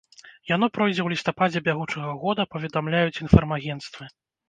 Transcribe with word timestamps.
Яно 0.51 0.69
пройдзе 0.77 0.95
ў 1.03 1.09
лістападзе 1.17 1.63
бягучага 1.69 2.17
года, 2.25 2.49
паведамляюць 2.57 3.17
інфармагенцтвы. 3.29 4.15